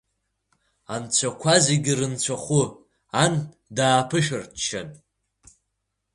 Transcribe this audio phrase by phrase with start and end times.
[0.93, 2.63] Анцәақәа зегьы рынцәахәы
[3.23, 3.33] Ан
[3.75, 4.89] дааԥышәрыччан…